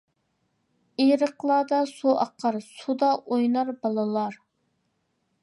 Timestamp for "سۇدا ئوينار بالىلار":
2.71-4.43